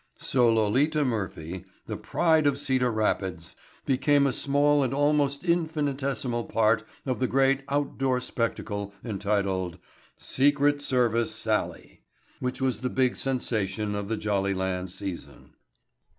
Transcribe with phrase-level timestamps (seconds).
[0.17, 3.55] So Lolita Murphy, the pride of Cedar Rapids,
[3.85, 9.77] became a small and almost infinitesimal part of the great out door spectacle entitled
[10.17, 12.01] "Secret Service Sallie"
[12.39, 15.53] which was the big sensation of the Jollyland season.